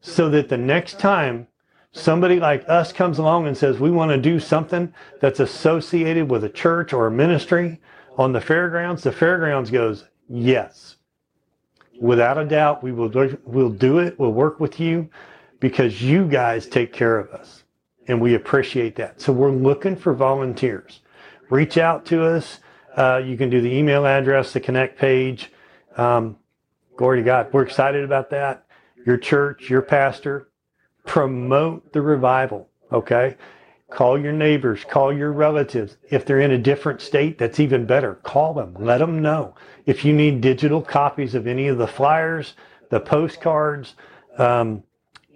so 0.00 0.28
that 0.30 0.48
the 0.48 0.58
next 0.58 0.98
time 0.98 1.46
somebody 1.92 2.38
like 2.40 2.68
us 2.68 2.92
comes 2.92 3.18
along 3.18 3.46
and 3.46 3.56
says, 3.56 3.78
we 3.78 3.90
want 3.90 4.10
to 4.10 4.18
do 4.18 4.38
something 4.38 4.92
that's 5.20 5.40
associated 5.40 6.28
with 6.28 6.44
a 6.44 6.48
church 6.48 6.92
or 6.92 7.06
a 7.06 7.10
ministry 7.10 7.80
on 8.18 8.32
the 8.32 8.40
fairgrounds, 8.40 9.02
the 9.02 9.12
fairgrounds 9.12 9.70
goes, 9.70 10.04
yes. 10.28 10.96
Without 12.00 12.38
a 12.38 12.44
doubt, 12.44 12.82
we 12.82 12.92
will 12.92 13.08
do, 13.08 13.38
we'll 13.44 13.70
do 13.70 13.98
it. 13.98 14.18
We'll 14.18 14.32
work 14.32 14.60
with 14.60 14.80
you 14.80 15.08
because 15.60 16.02
you 16.02 16.26
guys 16.26 16.66
take 16.66 16.92
care 16.92 17.18
of 17.18 17.30
us. 17.30 17.64
And 18.08 18.20
we 18.20 18.34
appreciate 18.34 18.96
that. 18.96 19.20
So 19.20 19.32
we're 19.32 19.50
looking 19.50 19.96
for 19.96 20.12
volunteers. 20.12 21.00
Reach 21.50 21.78
out 21.78 22.04
to 22.06 22.24
us. 22.24 22.60
Uh, 22.96 23.22
you 23.24 23.36
can 23.36 23.50
do 23.50 23.60
the 23.60 23.72
email 23.72 24.06
address, 24.06 24.52
the 24.52 24.60
connect 24.60 24.98
page. 24.98 25.50
Um, 25.96 26.36
Glory 26.96 27.18
to 27.18 27.24
God. 27.24 27.52
We're 27.52 27.64
excited 27.64 28.04
about 28.04 28.30
that. 28.30 28.66
Your 29.04 29.16
church, 29.16 29.68
your 29.68 29.82
pastor, 29.82 30.48
promote 31.04 31.92
the 31.92 32.00
revival. 32.00 32.68
Okay. 32.92 33.36
Call 33.90 34.18
your 34.18 34.32
neighbors, 34.32 34.84
call 34.84 35.12
your 35.12 35.32
relatives. 35.32 35.96
If 36.10 36.24
they're 36.24 36.40
in 36.40 36.50
a 36.50 36.58
different 36.58 37.00
state, 37.00 37.38
that's 37.38 37.60
even 37.60 37.86
better. 37.86 38.16
Call 38.22 38.54
them, 38.54 38.74
let 38.78 38.98
them 38.98 39.20
know. 39.22 39.54
If 39.86 40.04
you 40.04 40.12
need 40.12 40.40
digital 40.40 40.82
copies 40.82 41.34
of 41.34 41.46
any 41.46 41.68
of 41.68 41.78
the 41.78 41.86
flyers, 41.86 42.54
the 42.90 43.00
postcards, 43.00 43.94
um, 44.38 44.82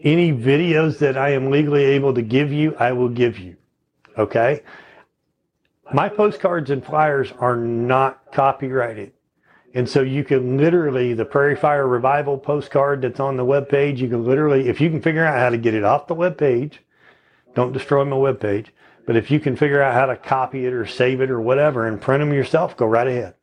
any 0.03 0.33
videos 0.33 0.99
that 0.99 1.17
I 1.17 1.31
am 1.31 1.51
legally 1.51 1.85
able 1.85 2.15
to 2.15 2.23
give 2.23 2.53
you, 2.53 2.75
I 2.79 2.93
will 2.93 3.09
give 3.09 3.39
you. 3.39 3.57
Okay? 4.17 4.63
My 5.93 6.09
postcards 6.09 6.71
and 6.71 6.85
flyers 6.85 7.33
are 7.39 7.57
not 7.57 8.33
copyrighted. 8.33 9.13
And 9.75 9.89
so 9.89 10.03
you 10.03 10.25
can 10.25 10.57
literally, 10.57 11.15
the 11.15 11.25
Prairie 11.25 11.57
Fire 11.57 11.87
Revival 11.87 12.39
postcard 12.39 13.03
that's 13.03 13.21
on 13.21 13.37
the 13.37 13.45
web 13.45 13.69
page, 13.69 14.01
you 14.01 14.09
can 14.09 14.25
literally, 14.25 14.69
if 14.69 14.81
you 14.81 14.91
can 14.91 15.03
figure 15.03 15.25
out 15.25 15.39
how 15.39 15.51
to 15.51 15.59
get 15.59 15.75
it 15.75 15.85
off 15.85 16.07
the 16.07 16.15
web 16.15 16.39
page, 16.39 16.81
don't 17.55 17.73
destroy 17.73 18.05
my 18.05 18.17
web 18.17 18.41
page, 18.41 18.73
but 19.07 19.17
if 19.17 19.31
you 19.31 19.41
can 19.41 19.57
figure 19.57 19.83
out 19.83 19.95
how 19.95 20.07
to 20.07 20.17
copy 20.17 20.67
it 20.67 20.73
or 20.73 20.87
save 20.87 21.21
it 21.21 21.31
or 21.31 21.41
whatever 21.41 21.87
and 21.87 22.01
print 22.01 22.21
them 22.21 22.33
yourself, 22.33 22.77
go 22.77 22.87
right 22.87 23.07
ahead. 23.07 23.35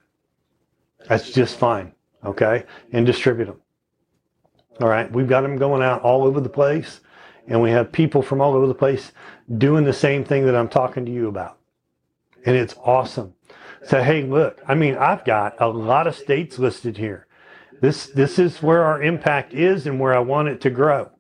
That's 1.08 1.32
just 1.32 1.58
fine. 1.58 1.94
Okay. 2.24 2.66
And 2.92 3.06
distribute 3.06 3.46
them. 3.46 3.62
All 4.82 4.88
right. 4.88 5.12
We've 5.12 5.28
got 5.28 5.42
them 5.42 5.58
going 5.58 5.82
out 5.82 6.02
all 6.02 6.24
over 6.24 6.40
the 6.40 6.50
place 6.50 7.02
and 7.48 7.62
we 7.62 7.72
have 7.72 7.92
people 7.92 8.22
from 8.22 8.42
all 8.42 8.54
over 8.54 8.68
the 8.68 8.74
place 8.74 9.12
doing 9.58 9.84
the 9.84 9.94
same 9.94 10.24
thing 10.24 10.46
that 10.46 10.56
I'm 10.56 10.70
talking 10.70 11.06
to 11.06 11.12
you 11.12 11.28
about. 11.28 11.60
And 12.46 12.56
it's 12.56 12.76
awesome 12.84 13.34
So, 13.84 14.04
hey, 14.04 14.24
look, 14.24 14.62
I 14.68 14.76
mean, 14.76 14.96
I've 14.96 15.26
got 15.26 15.56
a 15.60 15.68
lot 15.68 16.08
of 16.08 16.16
states 16.16 16.60
listed 16.60 16.98
here. 16.98 17.28
This, 17.82 18.08
this 18.08 18.40
is 18.40 18.64
where 18.64 18.84
our 18.84 19.02
impact 19.02 19.54
is 19.54 19.86
and 19.86 20.00
where 20.00 20.16
I 20.16 20.20
want 20.20 20.48
it 20.48 20.62
to 20.62 20.70
grow. 20.70 21.12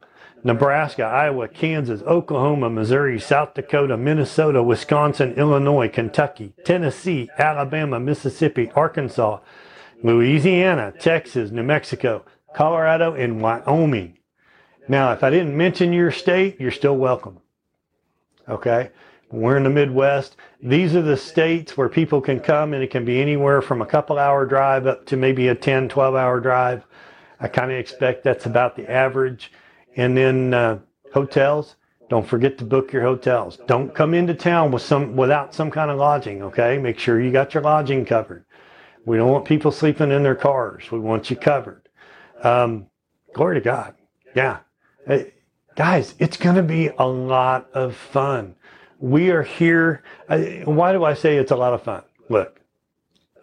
Nebraska, 0.45 1.01
Iowa, 1.01 1.47
Kansas, 1.47 2.03
Oklahoma, 2.03 2.69
Missouri, 2.69 3.19
South 3.19 3.55
Dakota, 3.55 3.97
Minnesota, 3.97 4.61
Wisconsin, 4.61 5.33
Illinois, 5.33 5.89
Kentucky, 5.89 6.53
Tennessee, 6.63 7.27
Alabama, 7.39 7.99
Mississippi, 7.99 8.69
Arkansas, 8.75 9.39
Louisiana, 10.03 10.93
Texas, 10.99 11.49
New 11.49 11.63
Mexico, 11.63 12.23
Colorado, 12.53 13.15
and 13.15 13.41
Wyoming. 13.41 14.19
Now, 14.87 15.13
if 15.13 15.23
I 15.23 15.31
didn't 15.31 15.57
mention 15.57 15.91
your 15.91 16.11
state, 16.11 16.61
you're 16.61 16.69
still 16.69 16.95
welcome. 16.95 17.39
Okay? 18.47 18.91
We're 19.31 19.57
in 19.57 19.63
the 19.63 19.71
Midwest. 19.71 20.35
These 20.61 20.95
are 20.95 21.01
the 21.01 21.17
states 21.17 21.75
where 21.75 21.89
people 21.89 22.21
can 22.21 22.39
come 22.39 22.75
and 22.75 22.83
it 22.83 22.91
can 22.91 23.03
be 23.03 23.19
anywhere 23.19 23.63
from 23.63 23.81
a 23.81 23.85
couple 23.87 24.19
hour 24.19 24.45
drive 24.45 24.85
up 24.85 25.07
to 25.07 25.17
maybe 25.17 25.47
a 25.47 25.55
10, 25.55 25.89
12 25.89 26.13
hour 26.13 26.39
drive. 26.39 26.85
I 27.39 27.47
kind 27.47 27.71
of 27.71 27.79
expect 27.79 28.23
that's 28.23 28.45
about 28.45 28.75
the 28.75 28.87
average. 28.87 29.51
And 29.95 30.15
then 30.15 30.53
uh, 30.53 30.79
hotels, 31.13 31.75
don't 32.09 32.27
forget 32.27 32.57
to 32.59 32.65
book 32.65 32.91
your 32.91 33.01
hotels. 33.01 33.57
Don't 33.67 33.93
come 33.93 34.13
into 34.13 34.33
town 34.33 34.71
with 34.71 34.81
some 34.81 35.15
without 35.15 35.53
some 35.53 35.71
kind 35.71 35.89
of 35.89 35.97
lodging, 35.97 36.43
okay? 36.43 36.77
Make 36.77 36.99
sure 36.99 37.21
you 37.21 37.31
got 37.31 37.53
your 37.53 37.63
lodging 37.63 38.05
covered. 38.05 38.45
We 39.05 39.17
don't 39.17 39.31
want 39.31 39.45
people 39.45 39.71
sleeping 39.71 40.11
in 40.11 40.23
their 40.23 40.35
cars. 40.35 40.91
We 40.91 40.99
want 40.99 41.29
you 41.29 41.35
covered. 41.35 41.87
Um, 42.43 42.87
glory 43.33 43.55
to 43.55 43.61
God. 43.61 43.95
Yeah. 44.35 44.59
Hey, 45.07 45.33
guys, 45.75 46.15
it's 46.19 46.37
going 46.37 46.55
to 46.55 46.63
be 46.63 46.89
a 46.97 47.07
lot 47.07 47.69
of 47.73 47.95
fun 47.95 48.55
we 48.99 49.29
are 49.29 49.43
here. 49.43 50.03
Why 50.27 50.91
do 50.91 51.03
I 51.03 51.13
say 51.13 51.37
it's 51.37 51.51
a 51.51 51.55
lot 51.55 51.73
of 51.73 51.83
fun? 51.83 52.03
Look, 52.29 52.59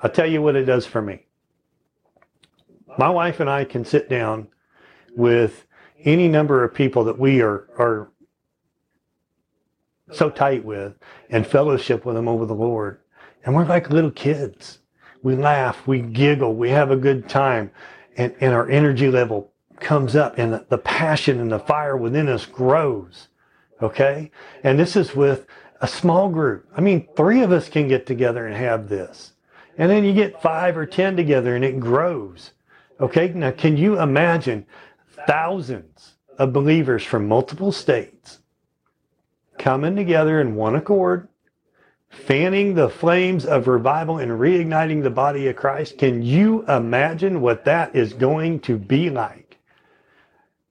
I'll 0.02 0.10
tell 0.10 0.26
you 0.26 0.42
what 0.42 0.56
it 0.56 0.64
does 0.64 0.86
for 0.86 1.02
me. 1.02 1.26
My 2.98 3.08
wife 3.08 3.40
and 3.40 3.48
I 3.48 3.64
can 3.64 3.84
sit 3.84 4.08
down 4.08 4.48
with 5.14 5.64
any 6.04 6.28
number 6.28 6.64
of 6.64 6.74
people 6.74 7.04
that 7.04 7.18
we 7.18 7.40
are, 7.42 7.68
are 7.78 8.10
so 10.10 10.30
tight 10.30 10.64
with 10.64 10.94
and 11.30 11.46
fellowship 11.46 12.04
with 12.04 12.16
them 12.16 12.28
over 12.28 12.46
the 12.46 12.54
Lord. 12.54 13.00
And 13.44 13.54
we're 13.54 13.66
like 13.66 13.90
little 13.90 14.10
kids. 14.10 14.78
We 15.22 15.36
laugh, 15.36 15.86
we 15.86 16.00
giggle, 16.00 16.54
we 16.54 16.70
have 16.70 16.90
a 16.90 16.96
good 16.96 17.28
time, 17.28 17.70
and, 18.16 18.34
and 18.40 18.52
our 18.52 18.68
energy 18.68 19.08
level 19.08 19.52
comes 19.78 20.16
up 20.16 20.38
and 20.38 20.52
the, 20.52 20.66
the 20.68 20.78
passion 20.78 21.40
and 21.40 21.50
the 21.50 21.58
fire 21.58 21.96
within 21.96 22.28
us 22.28 22.46
grows. 22.46 23.28
Okay? 23.80 24.30
And 24.62 24.78
this 24.78 24.96
is 24.96 25.14
with 25.14 25.46
a 25.80 25.88
small 25.88 26.28
group. 26.28 26.66
I 26.76 26.80
mean, 26.80 27.08
three 27.16 27.42
of 27.42 27.52
us 27.52 27.68
can 27.68 27.88
get 27.88 28.06
together 28.06 28.46
and 28.46 28.56
have 28.56 28.88
this. 28.88 29.32
And 29.76 29.90
then 29.90 30.04
you 30.04 30.12
get 30.12 30.42
five 30.42 30.76
or 30.76 30.86
10 30.86 31.16
together 31.16 31.56
and 31.56 31.64
it 31.64 31.80
grows. 31.80 32.52
Okay? 33.00 33.28
Now, 33.28 33.50
can 33.50 33.76
you 33.76 34.00
imagine 34.00 34.66
thousands 35.26 36.14
of 36.38 36.52
believers 36.52 37.04
from 37.04 37.28
multiple 37.28 37.72
states 37.72 38.38
coming 39.58 39.94
together 39.94 40.40
in 40.40 40.54
one 40.54 40.74
accord, 40.74 41.28
fanning 42.08 42.74
the 42.74 42.88
flames 42.88 43.46
of 43.46 43.68
revival 43.68 44.18
and 44.18 44.32
reigniting 44.32 45.02
the 45.02 45.10
body 45.10 45.48
of 45.48 45.56
Christ. 45.56 45.98
Can 45.98 46.22
you 46.22 46.64
imagine 46.66 47.40
what 47.40 47.64
that 47.64 47.94
is 47.94 48.12
going 48.12 48.60
to 48.60 48.76
be 48.76 49.08
like? 49.08 49.58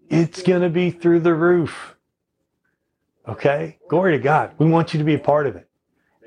It's 0.09 0.43
going 0.43 0.61
to 0.61 0.69
be 0.69 0.91
through 0.91 1.21
the 1.21 1.33
roof. 1.33 1.95
Okay? 3.27 3.77
Glory 3.87 4.17
to 4.17 4.19
God. 4.23 4.51
We 4.57 4.67
want 4.67 4.93
you 4.93 4.97
to 4.97 5.05
be 5.05 5.13
a 5.13 5.19
part 5.19 5.47
of 5.47 5.55
it. 5.55 5.69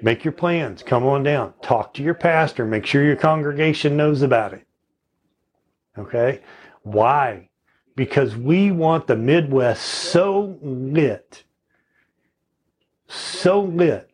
Make 0.00 0.25
your 0.25 0.33
plans. 0.33 0.83
Come 0.83 1.04
on 1.04 1.23
down. 1.23 1.54
Talk 1.62 1.94
to 1.94 2.02
your 2.02 2.14
pastor. 2.14 2.64
Make 2.64 2.87
sure 2.87 3.04
your 3.04 3.16
congregation 3.16 3.97
knows 3.97 4.23
about 4.23 4.52
it. 4.54 4.66
Okay? 5.99 6.40
Why? 6.83 7.50
Because 7.96 8.36
we 8.36 8.70
want 8.72 9.06
the 9.06 9.16
Midwest 9.16 9.84
so 9.84 10.58
lit, 10.60 11.44
so 13.06 13.60
lit 13.62 14.10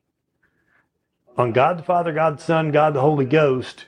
on 1.37 1.53
God 1.53 1.79
the 1.79 1.83
Father, 1.83 2.13
God 2.13 2.39
the 2.39 2.43
Son, 2.43 2.71
God 2.71 2.95
the 2.95 3.01
Holy 3.01 3.25
Ghost, 3.25 3.87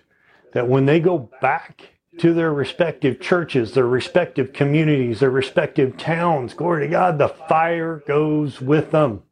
that 0.52 0.68
when 0.68 0.86
they 0.86 1.00
go 1.00 1.30
back 1.40 1.92
to 2.18 2.34
their 2.34 2.52
respective 2.52 3.20
churches, 3.20 3.72
their 3.72 3.86
respective 3.86 4.52
communities, 4.52 5.20
their 5.20 5.30
respective 5.30 5.96
towns, 5.96 6.54
glory 6.54 6.86
to 6.86 6.90
God, 6.90 7.18
the 7.18 7.28
fire 7.28 8.02
goes 8.06 8.60
with 8.60 8.90
them. 8.90 9.22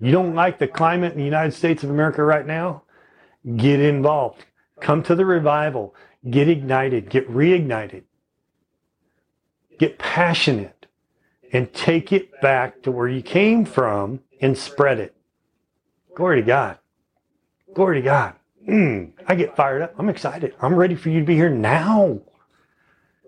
You 0.00 0.12
don't 0.12 0.34
like 0.34 0.58
the 0.58 0.68
climate 0.68 1.12
in 1.12 1.18
the 1.18 1.24
United 1.24 1.52
States 1.52 1.82
of 1.82 1.90
America 1.90 2.22
right 2.22 2.46
now? 2.46 2.82
Get 3.56 3.80
involved. 3.80 4.44
Come 4.80 5.02
to 5.04 5.14
the 5.14 5.24
revival. 5.24 5.94
Get 6.28 6.48
ignited. 6.48 7.10
Get 7.10 7.28
reignited. 7.30 8.04
Get 9.78 9.98
passionate 9.98 10.86
and 11.52 11.72
take 11.72 12.12
it 12.12 12.40
back 12.40 12.82
to 12.82 12.90
where 12.90 13.08
you 13.08 13.22
came 13.22 13.64
from 13.64 14.20
and 14.40 14.56
spread 14.56 14.98
it. 14.98 15.14
Glory 16.14 16.40
to 16.40 16.46
God. 16.46 16.78
Glory 17.74 18.00
to 18.00 18.04
God. 18.04 18.34
Mm, 18.68 19.12
I 19.28 19.34
get 19.34 19.54
fired 19.54 19.82
up. 19.82 19.94
I'm 19.98 20.08
excited. 20.08 20.54
I'm 20.60 20.74
ready 20.74 20.94
for 20.94 21.10
you 21.10 21.20
to 21.20 21.26
be 21.26 21.34
here 21.34 21.50
now. 21.50 22.20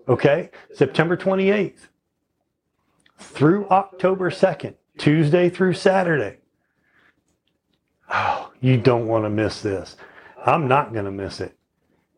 Okay? 0.07 0.49
September 0.73 1.15
28th 1.15 1.87
through 3.17 3.67
October 3.69 4.31
2nd, 4.31 4.73
Tuesday 4.97 5.49
through 5.49 5.73
Saturday. 5.73 6.37
Oh, 8.11 8.51
you 8.59 8.77
don't 8.77 9.07
want 9.07 9.25
to 9.25 9.29
miss 9.29 9.61
this. 9.61 9.95
I'm 10.45 10.67
not 10.67 10.93
going 10.93 11.05
to 11.05 11.11
miss 11.11 11.39
it. 11.41 11.58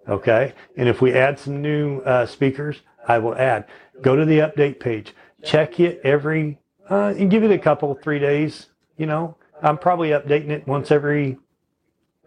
Okay? 0.08 0.54
And 0.78 0.90
if 0.90 1.02
we 1.02 1.14
add 1.14 1.40
some 1.40 1.62
new 1.62 2.00
uh, 2.00 2.26
speakers, 2.26 2.82
I 3.08 3.20
will 3.20 3.36
add. 3.36 3.66
Go 4.02 4.16
to 4.16 4.26
the 4.26 4.40
update 4.40 4.80
page. 4.80 5.14
Check 5.44 5.80
it 5.80 6.02
every, 6.04 6.60
uh, 6.90 7.14
and 7.18 7.30
give 7.30 7.44
it 7.44 7.52
a 7.52 7.58
couple, 7.58 7.94
three 7.96 8.20
days. 8.20 8.68
You 8.98 9.06
know, 9.06 9.38
I'm 9.62 9.78
probably 9.78 10.10
updating 10.10 10.50
it 10.50 10.68
once 10.68 10.92
every 10.92 11.38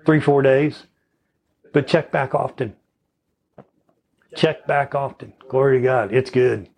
three, 0.04 0.20
four 0.20 0.42
days, 0.42 0.86
but 1.72 1.86
check 1.86 2.10
back 2.10 2.34
often. 2.34 2.76
Check 4.36 4.66
back 4.66 4.94
often. 4.94 5.32
Glory 5.48 5.78
to 5.78 5.84
God. 5.84 6.12
It's 6.12 6.30
good. 6.30 6.68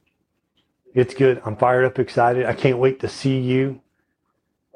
It's 0.94 1.14
good. 1.14 1.42
I'm 1.44 1.56
fired 1.56 1.84
up, 1.84 1.98
excited. 1.98 2.46
I 2.46 2.54
can't 2.54 2.78
wait 2.78 3.00
to 3.00 3.08
see 3.08 3.38
you. 3.38 3.80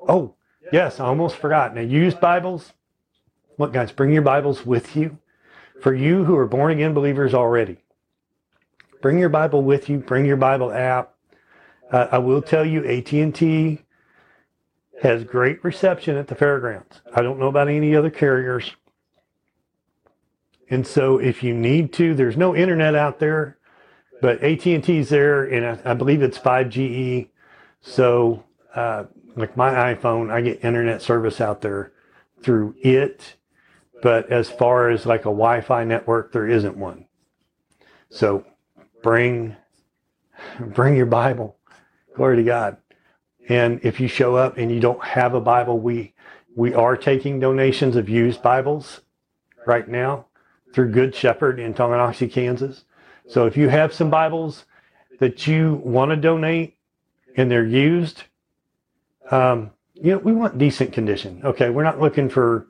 Oh, 0.07 0.35
yes, 0.73 1.01
I 1.01 1.07
almost 1.07 1.37
forgot. 1.37 1.75
Now, 1.75 1.83
use 1.83 2.15
Bibles. 2.15 2.73
Look, 3.59 3.73
guys, 3.73 3.93
bring 3.93 4.13
your 4.13 4.23
Bibles 4.23 4.65
with 4.65 4.97
you. 4.97 5.19
For 5.81 5.95
you 5.95 6.25
who 6.25 6.37
are 6.37 6.47
born 6.47 6.73
again 6.73 6.95
believers 6.95 7.35
already, 7.35 7.79
bring 9.01 9.19
your 9.19 9.29
Bible 9.29 9.63
with 9.63 9.89
you. 9.89 9.99
Bring 9.99 10.27
your 10.27 10.37
Bible 10.37 10.73
app. 10.73 11.15
Uh, 11.91 12.07
I 12.13 12.19
will 12.19 12.43
tell 12.43 12.65
you, 12.65 12.87
AT&T 12.87 13.81
has 15.03 15.25
great 15.25 15.65
reception 15.65 16.17
at 16.17 16.29
the 16.29 16.35
fairgrounds. 16.35 17.01
I 17.15 17.23
don't 17.23 17.39
know 17.39 17.49
about 17.49 17.69
any 17.69 17.97
other 17.97 18.11
carriers. 18.11 18.73
And 20.69 20.87
so 20.87 21.19
if 21.19 21.43
you 21.43 21.55
need 21.55 21.93
to, 21.95 22.15
there's 22.15 22.37
no 22.37 22.55
internet 22.55 22.95
out 22.95 23.19
there, 23.19 23.59
but 24.21 24.43
AT&T's 24.43 25.09
there 25.09 25.45
and 25.45 25.81
I, 25.85 25.91
I 25.91 25.95
believe 25.95 26.23
it's 26.23 26.39
5GE. 26.39 27.29
So 27.81 28.45
uh, 28.75 29.05
like 29.35 29.57
my 29.57 29.95
iPhone, 29.95 30.31
I 30.31 30.43
get 30.43 30.65
internet 30.65 31.03
service 31.03 31.41
out 31.41 31.63
there 31.63 31.93
through 32.43 32.77
it. 32.83 33.35
But 34.03 34.31
as 34.31 34.51
far 34.51 34.91
as 34.91 35.07
like 35.07 35.21
a 35.21 35.25
Wi-Fi 35.25 35.85
network, 35.85 36.33
there 36.33 36.49
isn't 36.49 36.77
one. 36.77 37.07
So 38.09 38.45
bring, 39.03 39.57
bring 40.61 40.97
your 40.97 41.07
Bible. 41.07 41.57
Glory 42.17 42.37
to 42.37 42.43
God. 42.43 42.79
And 43.49 43.81
if 43.83 44.01
you 44.01 44.09
show 44.09 44.37
up 44.37 44.59
and 44.59 44.71
you 44.71 44.81
don't 44.81 45.03
have 45.03 45.35
a 45.35 45.41
Bible, 45.41 45.79
we 45.79 46.15
we 46.57 46.75
are 46.75 46.97
taking 46.97 47.39
donations 47.39 47.97
of 47.97 48.09
used 48.09 48.43
Bibles 48.43 49.01
right 49.67 49.89
now 49.89 50.27
through 50.75 50.91
Good 50.91 51.15
Shepherd 51.15 51.59
in 51.59 51.75
Tonganoxie, 51.75 52.31
Kansas. 52.31 52.85
So 53.29 53.47
if 53.47 53.57
you 53.57 53.69
have 53.69 53.95
some 53.95 54.11
Bibles 54.11 54.65
that 55.21 55.47
you 55.47 55.81
want 55.85 56.11
to 56.11 56.17
donate 56.17 56.77
and 57.37 57.51
they're 57.51 57.65
used, 57.65 58.25
um, 59.31 59.71
you 59.95 60.13
know, 60.13 60.19
we 60.19 60.33
want 60.33 60.59
decent 60.59 60.93
condition. 60.93 61.41
Okay, 61.45 61.71
we're 61.71 61.85
not 61.85 62.01
looking 62.01 62.29
for 62.29 62.67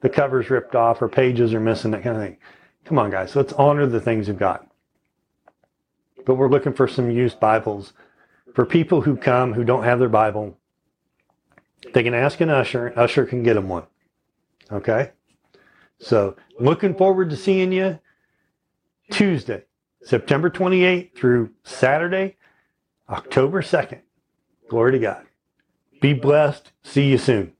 the 0.00 0.08
covers 0.08 0.50
ripped 0.50 0.74
off 0.74 1.02
or 1.02 1.08
pages 1.08 1.54
are 1.54 1.60
missing, 1.60 1.90
that 1.90 2.02
kind 2.02 2.16
of 2.16 2.22
thing. 2.22 2.38
Come 2.84 2.98
on, 2.98 3.10
guys, 3.10 3.36
let's 3.36 3.52
honor 3.54 3.86
the 3.86 4.00
things 4.00 4.28
we've 4.28 4.38
got. 4.38 4.66
But 6.24 6.34
we're 6.34 6.48
looking 6.48 6.72
for 6.72 6.88
some 6.88 7.10
used 7.10 7.40
Bibles 7.40 7.92
for 8.54 8.66
people 8.66 9.02
who 9.02 9.16
come 9.16 9.52
who 9.52 9.64
don't 9.64 9.84
have 9.84 9.98
their 9.98 10.08
Bible, 10.08 10.58
they 11.92 12.02
can 12.02 12.14
ask 12.14 12.40
an 12.40 12.50
usher, 12.50 12.88
and 12.88 12.98
usher 12.98 13.24
can 13.24 13.42
get 13.42 13.54
them 13.54 13.68
one. 13.68 13.84
Okay? 14.70 15.12
So, 15.98 16.36
looking 16.58 16.94
forward 16.94 17.30
to 17.30 17.36
seeing 17.36 17.72
you 17.72 17.98
Tuesday, 19.10 19.64
September 20.02 20.50
28th 20.50 21.14
through 21.14 21.50
Saturday, 21.64 22.36
October 23.08 23.62
2nd. 23.62 24.00
Glory 24.68 24.92
to 24.92 24.98
God. 24.98 25.26
Be 26.00 26.14
blessed. 26.14 26.72
See 26.82 27.10
you 27.10 27.18
soon. 27.18 27.52